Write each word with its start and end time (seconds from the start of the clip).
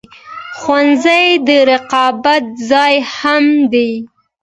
ښوونځی 0.59 1.25
د 1.47 1.49
رقابت 1.71 2.43
ځای 2.69 2.95
هم 3.17 3.45
دی 3.71 3.91